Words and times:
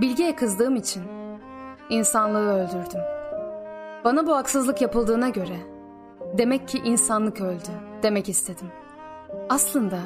Bilge'ye 0.00 0.36
kızdığım 0.36 0.76
için 0.76 1.02
insanlığı 1.90 2.52
öldürdüm. 2.52 3.00
Bana 4.04 4.26
bu 4.26 4.36
haksızlık 4.36 4.82
yapıldığına 4.82 5.28
göre 5.28 5.56
demek 6.38 6.68
ki 6.68 6.78
insanlık 6.78 7.40
öldü 7.40 7.70
demek 8.02 8.28
istedim. 8.28 8.66
Aslında 9.48 9.98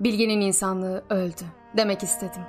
Bilge'nin 0.00 0.40
insanlığı 0.40 1.04
öldü 1.10 1.44
demek 1.76 2.02
istedim. 2.02 2.42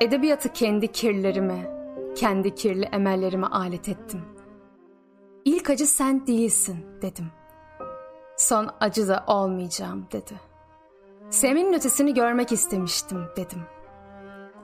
Edebiyatı 0.00 0.52
kendi 0.52 0.92
kirlerime, 0.92 1.70
kendi 2.16 2.54
kirli 2.54 2.84
emellerime 2.84 3.46
alet 3.46 3.88
ettim. 3.88 4.20
İlk 5.44 5.70
acı 5.70 5.86
sen 5.86 6.26
değilsin 6.26 6.86
dedim. 7.02 7.26
Son 8.36 8.70
acı 8.80 9.08
da 9.08 9.24
olmayacağım 9.26 10.06
dedi. 10.12 10.40
Sem'in 11.30 11.72
ötesini 11.72 12.14
görmek 12.14 12.52
istemiştim 12.52 13.24
dedim. 13.36 13.60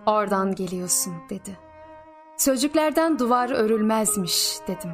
Oradan 0.07 0.55
geliyorsun 0.55 1.15
dedi. 1.31 1.59
Sözcüklerden 2.37 3.19
duvar 3.19 3.51
örülmezmiş 3.51 4.59
dedim. 4.69 4.91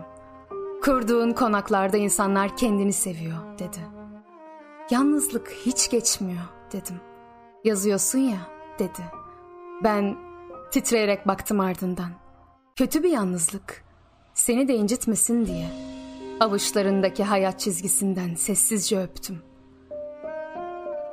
Kurduğun 0.83 1.33
konaklarda 1.33 1.97
insanlar 1.97 2.57
kendini 2.57 2.93
seviyor 2.93 3.59
dedi. 3.59 3.79
Yalnızlık 4.91 5.51
hiç 5.67 5.91
geçmiyor 5.91 6.43
dedim. 6.73 7.01
Yazıyorsun 7.65 8.19
ya 8.19 8.39
dedi. 8.79 9.03
Ben 9.85 10.17
titreyerek 10.71 11.29
baktım 11.29 11.61
ardından. 11.61 12.11
Kötü 12.77 13.03
bir 13.03 13.11
yalnızlık. 13.11 13.85
Seni 14.35 14.69
de 14.69 14.75
incitmesin 14.75 15.47
diye. 15.47 15.67
Avuçlarındaki 16.41 17.25
hayat 17.25 17.61
çizgisinden 17.61 18.35
sessizce 18.35 19.01
öptüm. 19.01 19.39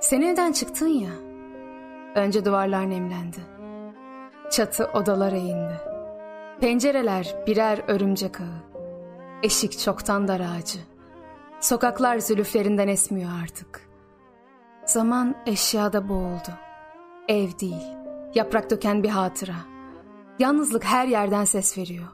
Sen 0.02 0.22
evden 0.22 0.52
çıktın 0.52 0.88
ya. 0.88 1.12
Önce 2.16 2.46
duvarlar 2.46 2.90
nemlendi. 2.90 3.59
Çatı 4.50 4.86
odalara 4.86 5.36
indi. 5.36 5.82
Pencereler 6.62 7.36
birer 7.48 7.84
örümcek 7.88 8.42
ağı. 8.42 8.82
Eşik 9.44 9.80
çoktan 9.80 10.28
dar 10.28 10.40
ağacı. 10.40 10.80
Sokaklar 11.60 12.20
zülüflerinden 12.20 12.88
esmiyor 12.88 13.30
artık. 13.44 13.90
Zaman 14.86 15.36
eşyada 15.46 16.10
boğuldu. 16.10 16.50
Ev 17.28 17.50
değil, 17.62 17.96
yaprak 18.36 18.70
döken 18.70 19.04
bir 19.04 19.10
hatıra. 19.10 19.56
Yalnızlık 20.40 20.84
her 20.84 21.08
yerden 21.08 21.46
ses 21.46 21.78
veriyor. 21.78 22.08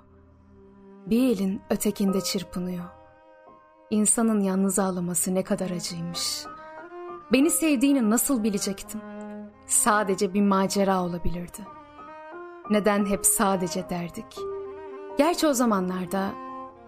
Bir 1.06 1.30
elin 1.30 1.62
ötekinde 1.70 2.22
çırpınıyor. 2.22 2.86
İnsanın 3.90 4.40
yalnız 4.40 4.80
ağlaması 4.80 5.36
ne 5.36 5.44
kadar 5.44 5.70
acıymış. 5.70 6.46
Beni 7.32 7.50
sevdiğini 7.50 8.10
nasıl 8.10 8.44
bilecektim? 8.44 9.02
Sadece 9.68 10.34
bir 10.34 10.42
macera 10.42 11.04
olabilirdi. 11.04 11.60
Neden 12.70 13.06
hep 13.06 13.26
sadece 13.26 13.90
derdik? 13.90 14.38
Gerçi 15.18 15.48
o 15.48 15.54
zamanlarda 15.54 16.32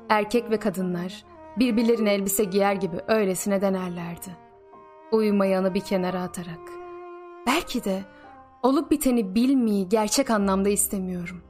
erkek 0.10 0.50
ve 0.52 0.60
kadınlar 0.60 1.24
birbirlerine 1.60 2.14
elbise 2.14 2.44
giyer 2.44 2.74
gibi 2.74 2.98
öylesine 3.08 3.62
denerlerdi. 3.62 4.38
Uyumayanı 5.12 5.74
bir 5.74 5.80
kenara 5.80 6.22
atarak. 6.22 6.60
Belki 7.48 7.84
de 7.84 8.04
olup 8.64 8.92
biteni 8.92 9.36
bilmeyi 9.36 9.90
gerçek 9.90 10.30
anlamda 10.30 10.70
istemiyorum. 10.70 11.42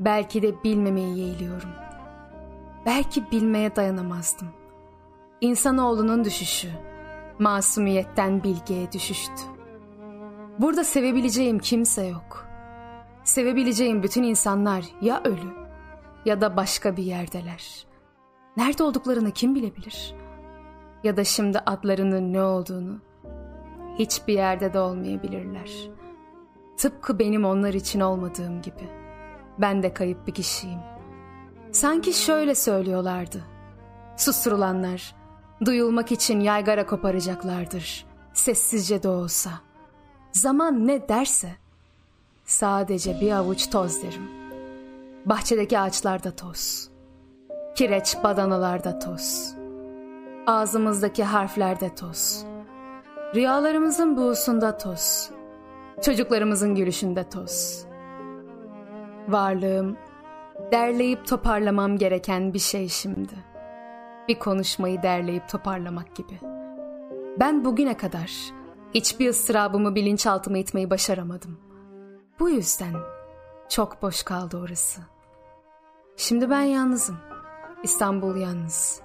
Belki 0.00 0.42
de 0.42 0.64
bilmemeyi 0.64 1.18
yeğliyorum. 1.18 1.70
Belki 2.86 3.30
bilmeye 3.30 3.76
dayanamazdım. 3.76 4.48
İnsanoğlunun 5.40 6.24
düşüşü, 6.24 6.68
masumiyetten 7.38 8.42
bilgiye 8.42 8.92
düşüştü. 8.92 9.42
Burada 10.58 10.84
sevebileceğim 10.84 11.58
kimse 11.58 12.06
yok. 12.06 12.47
Sevebileceğim 13.28 14.02
bütün 14.02 14.22
insanlar 14.22 14.84
ya 15.00 15.22
ölü 15.24 15.54
ya 16.24 16.40
da 16.40 16.56
başka 16.56 16.96
bir 16.96 17.02
yerdeler. 17.02 17.86
Nerede 18.56 18.82
olduklarını 18.82 19.30
kim 19.30 19.54
bilebilir? 19.54 20.14
Ya 21.04 21.16
da 21.16 21.24
şimdi 21.24 21.58
adlarının 21.58 22.32
ne 22.32 22.42
olduğunu 22.42 22.98
hiçbir 23.98 24.34
yerde 24.34 24.72
de 24.72 24.80
olmayabilirler. 24.80 25.70
Tıpkı 26.76 27.18
benim 27.18 27.44
onlar 27.44 27.74
için 27.74 28.00
olmadığım 28.00 28.62
gibi. 28.62 28.88
Ben 29.58 29.82
de 29.82 29.94
kayıp 29.94 30.26
bir 30.26 30.34
kişiyim. 30.34 30.80
Sanki 31.72 32.12
şöyle 32.12 32.54
söylüyorlardı. 32.54 33.44
Susturulanlar, 34.16 35.14
duyulmak 35.64 36.12
için 36.12 36.40
yaygara 36.40 36.86
koparacaklardır. 36.86 38.06
Sessizce 38.32 39.02
de 39.02 39.08
olsa. 39.08 39.50
Zaman 40.32 40.86
ne 40.86 41.08
derse, 41.08 41.56
sadece 42.48 43.20
bir 43.20 43.32
avuç 43.32 43.70
toz 43.70 44.02
derim. 44.02 44.30
Bahçedeki 45.26 45.78
ağaçlarda 45.78 46.30
toz. 46.30 46.90
Kireç 47.74 48.16
badanalarda 48.24 48.98
toz. 48.98 49.54
Ağzımızdaki 50.46 51.24
harflerde 51.24 51.94
toz. 51.94 52.44
Rüyalarımızın 53.34 54.16
buğusunda 54.16 54.78
toz. 54.78 55.30
Çocuklarımızın 56.02 56.74
gülüşünde 56.74 57.28
toz. 57.28 57.84
Varlığım, 59.28 59.96
derleyip 60.72 61.26
toparlamam 61.26 61.98
gereken 61.98 62.54
bir 62.54 62.58
şey 62.58 62.88
şimdi. 62.88 63.34
Bir 64.28 64.38
konuşmayı 64.38 65.02
derleyip 65.02 65.48
toparlamak 65.48 66.16
gibi. 66.16 66.40
Ben 67.40 67.64
bugüne 67.64 67.96
kadar 67.96 68.32
hiçbir 68.94 69.28
ıstırabımı 69.28 69.94
bilinçaltıma 69.94 70.58
itmeyi 70.58 70.90
başaramadım. 70.90 71.67
Bu 72.40 72.50
yüzden 72.50 72.94
çok 73.68 74.02
boş 74.02 74.22
kaldı 74.22 74.58
orası. 74.58 75.00
Şimdi 76.16 76.50
ben 76.50 76.60
yalnızım. 76.60 77.18
İstanbul 77.82 78.36
yalnız. 78.36 79.00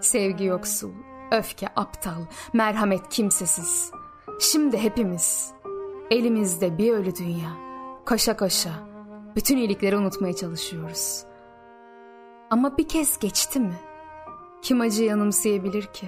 Sevgi 0.00 0.44
yoksul, 0.44 0.90
öfke 1.32 1.68
aptal, 1.76 2.22
merhamet 2.52 3.08
kimsesiz. 3.08 3.90
Şimdi 4.40 4.78
hepimiz 4.78 5.52
elimizde 6.10 6.78
bir 6.78 6.92
ölü 6.92 7.16
dünya. 7.16 7.50
Koşa 8.06 8.36
koşa 8.36 8.70
bütün 9.36 9.56
iyilikleri 9.56 9.96
unutmaya 9.96 10.36
çalışıyoruz. 10.36 11.24
Ama 12.50 12.78
bir 12.78 12.88
kez 12.88 13.18
geçti 13.18 13.60
mi? 13.60 13.80
Kim 14.62 14.80
acı 14.80 15.04
yanımsayabilir 15.04 15.82
ki? 15.82 16.06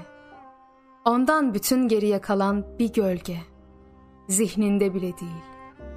Ondan 1.04 1.54
bütün 1.54 1.88
geriye 1.88 2.20
kalan 2.20 2.78
bir 2.78 2.92
gölge. 2.92 3.36
Zihninde 4.28 4.94
bile 4.94 5.18
değil, 5.18 5.42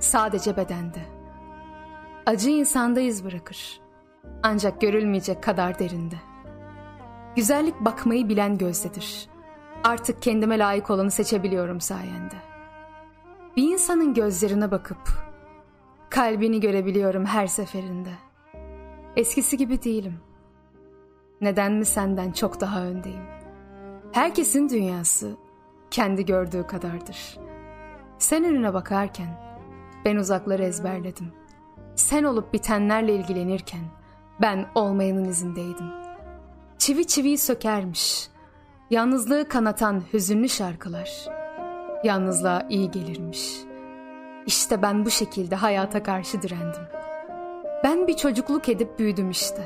sadece 0.06 0.58
bedende. 0.58 1.00
Acı 2.26 2.50
insanda 2.50 3.00
iz 3.00 3.26
bırakır. 3.26 3.82
Ancak 4.44 4.82
görülmeyecek 4.82 5.44
kadar 5.44 5.80
derinde. 5.80 6.16
Güzellik 7.36 7.80
bakmayı 7.80 8.30
bilen 8.30 8.58
gözdedir. 8.58 9.30
Artık 9.84 10.22
kendime 10.22 10.60
layık 10.60 10.90
olanı 10.90 11.12
seçebiliyorum 11.12 11.82
sayende. 11.82 12.36
Bir 13.58 13.64
insanın 13.64 14.14
gözlerine 14.14 14.72
bakıp 14.72 15.26
kalbini 16.10 16.60
görebiliyorum 16.60 17.26
her 17.26 17.48
seferinde. 17.48 18.10
Eskisi 19.16 19.58
gibi 19.58 19.84
değilim. 19.84 20.20
Neden 21.42 21.74
mi 21.74 21.86
senden 21.86 22.32
çok 22.32 22.62
daha 22.62 22.84
öndeyim? 22.84 23.26
Herkesin 24.12 24.70
dünyası 24.70 25.38
kendi 25.92 26.26
gördüğü 26.26 26.68
kadardır. 26.68 27.38
Sen 28.18 28.44
önüne 28.44 28.74
bakarken 28.74 29.45
ben 30.06 30.16
uzakları 30.16 30.64
ezberledim. 30.64 31.32
Sen 31.96 32.24
olup 32.24 32.54
bitenlerle 32.54 33.16
ilgilenirken 33.16 33.86
ben 34.42 34.66
olmayanın 34.76 35.26
izindeydim. 35.26 35.92
Çivi 36.78 37.08
çiviyi 37.08 37.38
sökermiş. 37.38 38.28
Yalnızlığı 38.90 39.48
kanatan 39.48 40.04
hüzünlü 40.14 40.50
şarkılar. 40.50 41.26
Yalnızlığa 42.04 42.68
iyi 42.70 42.92
gelirmiş. 42.92 43.52
İşte 44.46 44.82
ben 44.82 45.06
bu 45.06 45.10
şekilde 45.10 45.56
hayata 45.56 46.04
karşı 46.04 46.42
direndim. 46.42 46.84
Ben 47.84 48.08
bir 48.08 48.14
çocukluk 48.14 48.70
edip 48.70 49.00
büyüdüm 49.00 49.30
işte. 49.30 49.64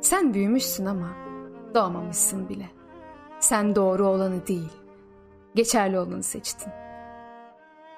Sen 0.00 0.34
büyümüşsün 0.34 0.86
ama 0.86 1.08
doğmamışsın 1.74 2.48
bile. 2.48 2.70
Sen 3.40 3.74
doğru 3.74 4.06
olanı 4.06 4.46
değil, 4.46 4.72
geçerli 5.54 5.98
olanı 5.98 6.22
seçtin. 6.22 6.72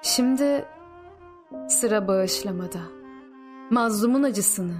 Şimdi 0.01 0.65
sıra 1.69 2.07
bağışlamada. 2.07 2.79
Mazlumun 3.69 4.23
acısını, 4.23 4.77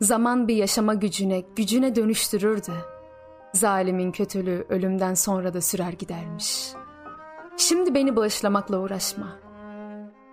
zaman 0.00 0.48
bir 0.48 0.56
yaşama 0.56 0.94
gücüne, 0.94 1.42
gücüne 1.56 1.96
dönüştürür 1.96 2.62
de, 2.62 2.72
zalimin 3.54 4.12
kötülüğü 4.12 4.66
ölümden 4.68 5.14
sonra 5.14 5.54
da 5.54 5.60
sürer 5.60 5.92
gidermiş. 5.92 6.72
Şimdi 7.56 7.94
beni 7.94 8.16
bağışlamakla 8.16 8.78
uğraşma. 8.78 9.26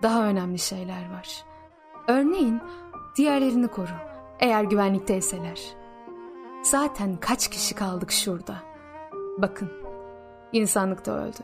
Daha 0.02 0.24
önemli 0.24 0.58
şeyler 0.58 1.10
var. 1.12 1.44
Örneğin 2.08 2.60
diğerlerini 3.16 3.68
koru, 3.68 3.96
eğer 4.40 4.64
güvenlikteyseler. 4.64 5.60
Zaten 6.62 7.16
kaç 7.16 7.48
kişi 7.48 7.74
kaldık 7.74 8.12
şurada. 8.12 8.56
Bakın, 9.38 9.70
insanlık 10.52 11.06
da 11.06 11.24
öldü. 11.24 11.40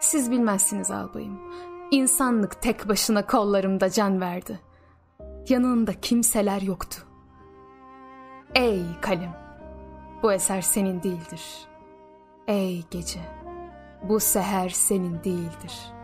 Siz 0.00 0.30
bilmezsiniz 0.30 0.90
albayım. 0.90 1.38
İnsanlık 1.90 2.62
tek 2.62 2.88
başına 2.88 3.26
kollarımda 3.26 3.90
can 3.90 4.20
verdi. 4.20 4.60
yanında 5.48 5.92
kimseler 6.00 6.62
yoktu. 6.62 7.02
Ey 8.54 8.82
kalem, 9.00 9.36
bu 10.22 10.32
eser 10.32 10.60
senin 10.60 11.02
değildir. 11.02 11.42
Ey 12.48 12.84
gece, 12.90 13.20
bu 14.02 14.20
seher 14.20 14.68
senin 14.68 15.24
değildir.'' 15.24 15.95